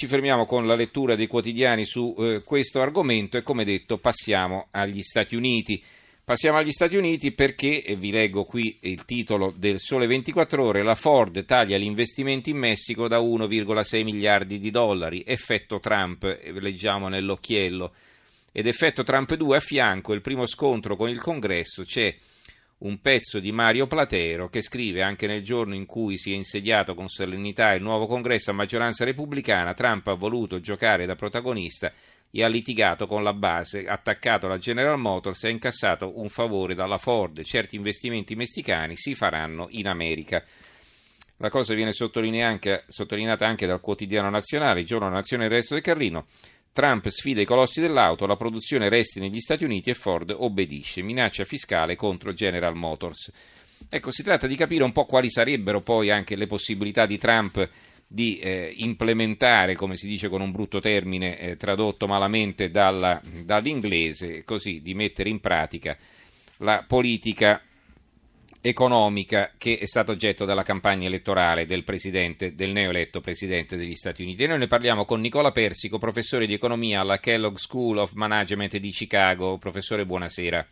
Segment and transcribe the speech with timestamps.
[0.00, 4.68] Ci fermiamo con la lettura dei quotidiani su eh, questo argomento e come detto passiamo
[4.70, 5.84] agli Stati Uniti.
[6.24, 10.94] Passiamo agli Stati Uniti perché, vi leggo qui il titolo del Sole 24 ore, la
[10.94, 16.22] Ford taglia gli investimenti in Messico da 1,6 miliardi di dollari, effetto Trump,
[16.58, 17.92] leggiamo nell'occhiello,
[18.52, 22.16] ed effetto Trump 2 a fianco, il primo scontro con il Congresso, c'è
[22.80, 26.94] un pezzo di Mario Platero che scrive anche nel giorno in cui si è insediato
[26.94, 31.92] con solennità il nuovo congresso a maggioranza repubblicana, Trump ha voluto giocare da protagonista
[32.30, 36.74] e ha litigato con la base, attaccato la General Motors e ha incassato un favore
[36.74, 37.42] dalla Ford.
[37.42, 40.42] Certi investimenti messicani si faranno in America.
[41.38, 45.82] La cosa viene sottolineata anche dal quotidiano nazionale, il giorno Nazione e il resto del
[45.82, 46.26] Carlino.
[46.72, 51.02] Trump sfida i colossi dell'auto, la produzione resti negli Stati Uniti e Ford obbedisce.
[51.02, 53.32] Minaccia fiscale contro General Motors.
[53.88, 57.68] Ecco, si tratta di capire un po' quali sarebbero poi anche le possibilità di Trump
[58.06, 64.44] di eh, implementare, come si dice con un brutto termine eh, tradotto malamente dalla, dall'inglese,
[64.44, 65.96] così di mettere in pratica
[66.58, 67.62] la politica
[68.62, 74.22] economica che è stato oggetto della campagna elettorale del, presidente, del neoeletto Presidente degli Stati
[74.22, 74.44] Uniti.
[74.44, 78.76] E noi ne parliamo con Nicola Persico, professore di economia alla Kellogg School of Management
[78.76, 79.56] di Chicago.
[79.58, 80.66] Professore, buonasera.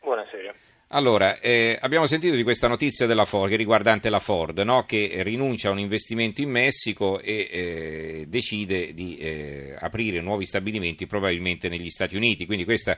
[0.00, 0.54] Buonasera.
[0.88, 4.84] Allora, eh, abbiamo sentito di questa notizia della Ford, riguardante la Ford, no?
[4.84, 11.06] che rinuncia a un investimento in Messico e eh, decide di eh, aprire nuovi stabilimenti
[11.06, 12.46] probabilmente negli Stati Uniti.
[12.46, 12.96] Quindi questa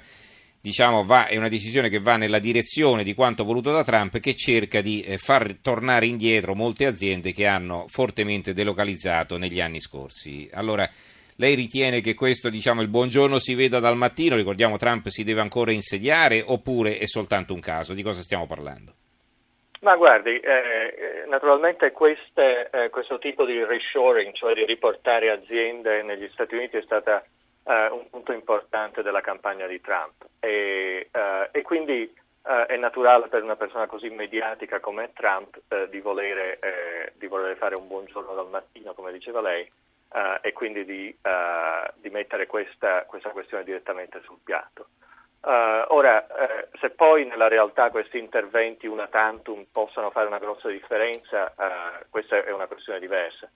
[0.61, 4.35] diciamo, va, è una decisione che va nella direzione di quanto voluto da Trump, che
[4.35, 10.49] cerca di eh, far tornare indietro molte aziende che hanno fortemente delocalizzato negli anni scorsi.
[10.53, 10.89] Allora,
[11.37, 14.37] lei ritiene che questo, diciamo, il buongiorno si veda dal mattino?
[14.37, 17.93] Ricordiamo, Trump si deve ancora insediare oppure è soltanto un caso?
[17.93, 18.93] Di cosa stiamo parlando?
[19.81, 26.03] Ma guardi, eh, eh naturalmente queste, eh, questo tipo di reshoring, cioè di riportare aziende
[26.03, 27.23] negli Stati Uniti, è stata
[27.67, 33.29] uh, un punto importante della campagna di Trump e, uh, e quindi uh, è naturale
[33.29, 38.35] per una persona così mediatica come Trump di volere, di, volere, fare un buon giorno
[38.35, 39.71] dal mattino, come diceva lei,
[40.41, 41.15] e quindi di,
[41.97, 44.87] di mettere questa, questa, questione direttamente sul piatto.
[45.43, 46.25] ora,
[46.81, 51.53] se poi nella realtà questi interventi una tantum possono fare una grossa differenza,
[52.09, 53.51] questa è una questione diversa.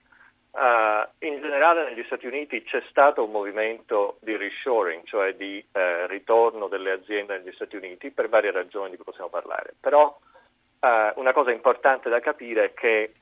[0.51, 6.07] Uh, in generale negli Stati Uniti c'è stato un movimento di reshoring, cioè di uh,
[6.07, 9.73] ritorno delle aziende negli Stati Uniti per varie ragioni di cui possiamo parlare.
[9.79, 13.13] Però uh, una cosa importante da capire è che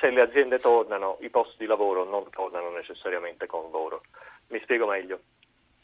[0.00, 4.02] se le aziende tornano i posti di lavoro non tornano necessariamente con loro.
[4.48, 5.20] Mi spiego meglio.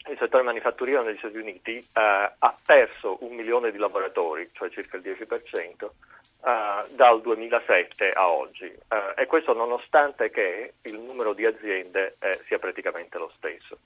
[0.09, 5.03] Il settore manifatturiero negli Stati Uniti ha perso un milione di lavoratori, cioè circa il
[5.03, 5.89] 10%,
[6.47, 12.39] Uh, dal 2007 a oggi uh, e questo nonostante che il numero di aziende eh,
[12.47, 13.79] sia praticamente lo stesso.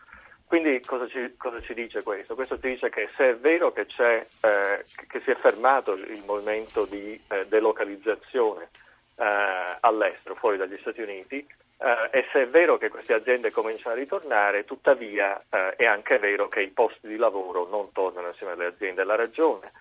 [0.51, 2.35] Quindi cosa ci, cosa ci, dice questo?
[2.35, 6.83] Questo ci dice che se è vero che, eh, che si è fermato il movimento
[6.83, 8.69] di eh, delocalizzazione
[9.16, 13.95] eh, all'estero, fuori dagli Stati Uniti, eh, e se è vero che queste aziende cominciano
[13.95, 18.66] a ritornare, tuttavia è anche vero che i posti di lavoro non tornano insieme alle
[18.66, 19.05] aziende.
[19.05, 19.71] La ragione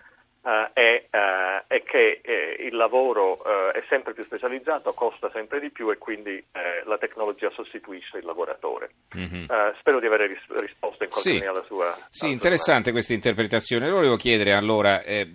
[0.43, 5.59] Uh, è, uh, è, che eh, il lavoro uh, è sempre più specializzato, costa sempre
[5.59, 6.43] di più e quindi
[6.85, 8.89] la tecnologia sostituisce il lavoratore.
[9.15, 9.45] Mm-hmm.
[9.79, 11.35] spero di aver ris- risposto in qualche sì.
[11.35, 11.95] maniera alla sua.
[12.09, 13.85] Sì, alla interessante sua questa interpretazione.
[13.85, 15.03] Io volevo chiedere allora.
[15.03, 15.29] Eh,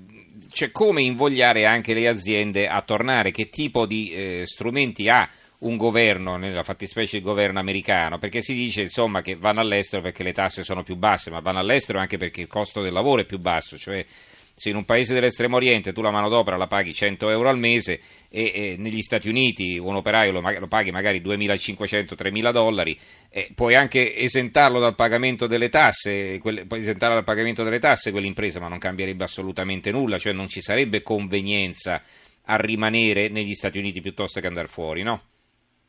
[0.51, 3.31] cioè, come invogliare anche le aziende a tornare?
[3.31, 5.29] Che tipo di eh, strumenti ha
[5.59, 10.23] un governo, nella fattispecie il governo americano, perché si dice insomma che vanno all'estero perché
[10.23, 13.25] le tasse sono più basse, ma vanno all'estero anche perché il costo del lavoro è
[13.25, 14.05] più basso, cioè
[14.59, 18.01] se in un paese dell'estremo oriente tu la manodopera la paghi 100 euro al mese
[18.31, 23.75] e, e negli Stati Uniti un operaio lo, lo paghi magari 2.500-3.000 dollari, eh, puoi
[23.75, 28.69] anche esentarlo dal pagamento delle tasse, quelle, puoi esentare dal pagamento delle tasse quell'impresa, ma
[28.69, 32.03] non cambierebbe assolutamente nulla, cioè non ci sarebbe convenienza
[32.45, 35.21] a rimanere negli Stati Uniti piuttosto che andare fuori, no?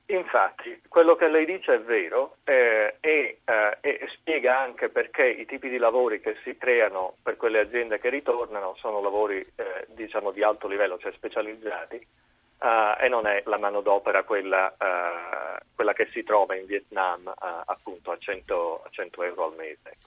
[0.09, 5.45] Infatti, quello che lei dice è vero eh, e, eh, e, spiega anche perché i
[5.45, 10.31] tipi di lavori che si creano per quelle aziende che ritornano sono lavori eh, diciamo
[10.31, 16.07] di alto livello, cioè specializzati eh, e non è la manodopera quella, eh, quella, che
[16.13, 17.33] si trova in Vietnam eh,
[17.65, 19.97] appunto a 100, a 100, euro al mese.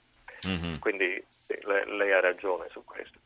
[0.47, 0.79] Mm-hmm.
[0.79, 1.23] Quindi
[1.61, 3.19] lei, lei ha ragione su questo.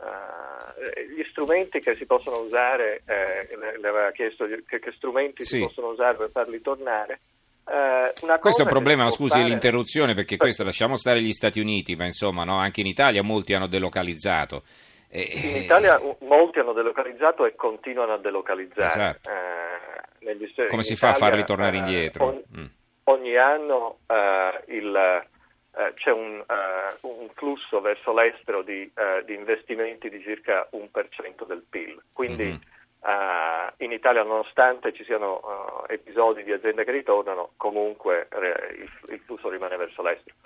[0.00, 5.58] Uh, gli strumenti che si possono usare, eh, le, aveva chiesto che, che strumenti sì.
[5.58, 7.20] si possono usare per farli tornare.
[7.64, 9.44] Uh, questo è un problema, scusi fare...
[9.44, 10.46] l'interruzione, perché per...
[10.46, 14.62] questo lasciamo stare gli Stati Uniti, ma insomma no, anche in Italia molti hanno delocalizzato.
[15.08, 15.22] E...
[15.34, 18.86] In Italia molti hanno delocalizzato e continuano a delocalizzare.
[18.86, 19.30] Esatto.
[19.30, 22.24] Uh, Come si Italia, fa a far ritornare indietro?
[22.24, 22.42] On...
[22.58, 22.66] Mm
[23.10, 27.09] ogni anno eh, il, eh, c'è un, uh, un,
[27.50, 32.00] flusso verso l'estero di, uh, di, investimenti di circa un per cento del PIL.
[32.12, 32.58] Quindi mm-hmm.
[33.00, 39.48] uh, in Italia, nonostante ci siano episodi di aziende che ritornano, comunque il, il, flusso
[39.48, 40.36] rimane verso l'estero.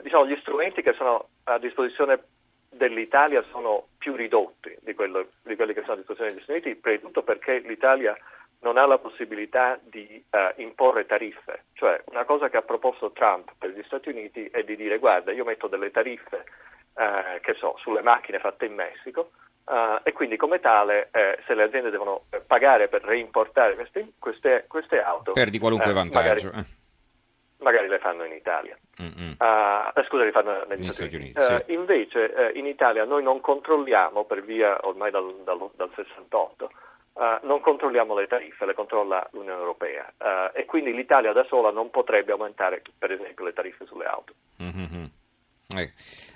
[0.00, 2.22] Diciamo, gli strumenti che sono a disposizione
[2.68, 6.80] dell'Italia sono più ridotti di, quello, di quelli che sono a disposizione degli Stati Uniti,
[6.80, 8.16] prima di tutto perché l'Italia
[8.64, 13.52] non ha la possibilità di uh, imporre tariffe, cioè una cosa che ha proposto Trump
[13.58, 16.44] per gli Stati Uniti è di dire guarda io metto delle tariffe
[16.94, 19.32] uh, che so, sulle macchine fatte in Messico
[19.66, 21.10] uh, e quindi come tale
[21.46, 26.46] se le aziende devono pagare per reimportare queste, queste, queste auto perdi qualunque vantaggio.
[26.46, 27.62] Magari, eh.
[27.62, 28.78] magari, le fanno in Italia.
[30.06, 31.38] scusa, le fanno negli, negli Stati, Uniti.
[31.38, 31.72] Sì.
[31.74, 36.70] invece in Italia noi non controlliamo per via ormai dal, dal, dal 68
[37.14, 41.70] Uh, non controlliamo le tariffe, le controlla l'Unione Europea uh, e quindi l'Italia da sola
[41.70, 44.34] non potrebbe aumentare per esempio le tariffe sulle auto.
[44.60, 45.04] Mm-hmm.
[45.76, 45.92] Eh.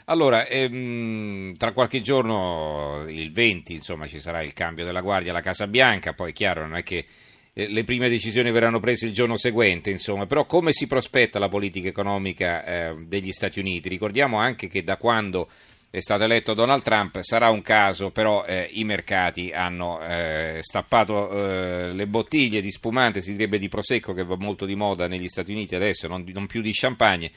[0.07, 5.41] Allora, ehm, tra qualche giorno, il 20, insomma, ci sarà il cambio della guardia alla
[5.41, 7.05] Casa Bianca, poi chiaro non è che
[7.53, 11.49] eh, le prime decisioni verranno prese il giorno seguente, insomma, però come si prospetta la
[11.49, 13.89] politica economica eh, degli Stati Uniti?
[13.89, 15.49] Ricordiamo anche che da quando
[15.91, 21.31] è stato eletto Donald Trump, sarà un caso, però eh, i mercati hanno eh, stappato
[21.31, 25.29] eh, le bottiglie di spumante, si direbbe di prosecco che va molto di moda negli
[25.29, 27.31] Stati Uniti adesso, non, non più di champagne,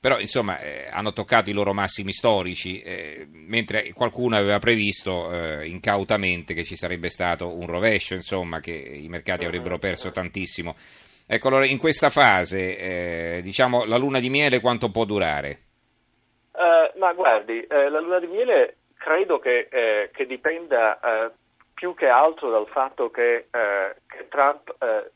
[0.00, 5.68] però insomma eh, hanno toccato i loro massimi storici, eh, mentre qualcuno aveva previsto eh,
[5.68, 10.74] incautamente che ci sarebbe stato un rovescio, insomma, che i mercati avrebbero perso tantissimo.
[11.26, 15.69] Ecco, allora in questa fase, diciamo, la luna di miele quanto può durare?
[16.60, 21.30] Uh, ma guardi, eh, la luna di miele credo che, eh, che dipenda eh,
[21.72, 25.10] più che altro dal fatto che, eh, che Trump eh,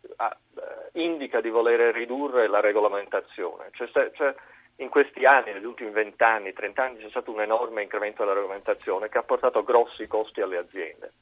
[0.92, 3.68] indica di voler ridurre la regolamentazione.
[3.72, 4.34] Cioè, se, cioè,
[4.76, 8.34] in questi anni, negli ultimi 20 anni, 30 anni, c'è stato un enorme incremento della
[8.34, 11.12] regolamentazione che ha portato grossi costi alle aziende.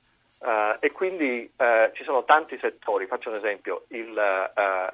[0.79, 1.53] e quindi
[1.93, 4.51] ci sono tanti settori, faccio un esempio, il,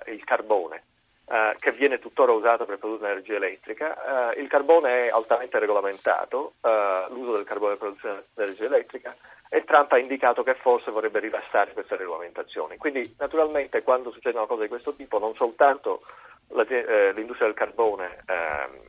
[0.07, 0.83] il carbone
[1.31, 4.33] eh, che viene tuttora usato per produrre energia elettrica.
[4.35, 9.17] Uh, il carbone è altamente regolamentato, uh, l'uso del carbone per produzione di energia elettrica,
[9.51, 12.77] e Trump ha indicato che forse vorrebbe rilassare queste regolamentazioni.
[12.77, 16.03] Quindi naturalmente quando succede una cosa di questo tipo non soltanto
[16.49, 18.81] la, eh, l'industria del carbone ehm,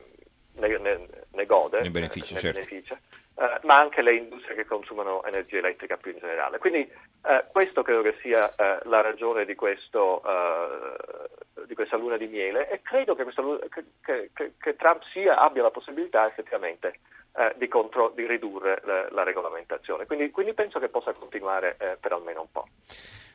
[0.54, 2.58] ne, ne, ne, gode, ne beneficia, ne certo.
[2.58, 2.98] beneficia
[3.40, 6.58] eh, ma anche le industrie che consumano energia elettrica più in generale.
[6.58, 11.39] Quindi eh, questo credo che sia eh, la ragione di, questo, eh,
[11.70, 13.58] di, questa luna di miele e credo che, luna,
[14.02, 16.98] che, che, che Trump sia, abbia la possibilità effettivamente
[17.36, 20.04] eh, di, contro, di, ridurre la, la regolamentazione.
[20.04, 22.64] Quindi, quindi, penso che possa continuare eh, per almeno un po'.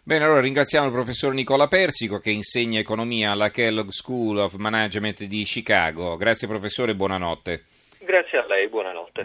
[0.03, 5.23] Bene, allora ringraziamo il professor Nicola Persico che insegna economia alla Kellogg School of Management
[5.23, 6.17] di Chicago.
[6.17, 7.63] Grazie professore, buonanotte.
[8.01, 9.23] Grazie a lei, buonanotte.